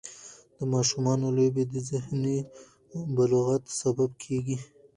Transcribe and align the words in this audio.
د 0.57 0.59
ماشومانو 0.73 1.27
لوبې 1.37 1.63
د 1.73 1.75
ذهني 1.89 2.37
بلوغت 3.15 3.63
سبب 3.81 4.11
کېږي. 4.23 4.57